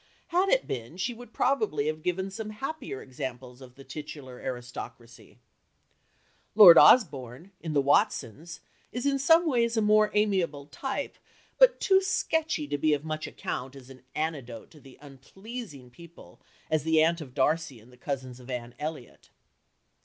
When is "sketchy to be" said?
12.01-12.95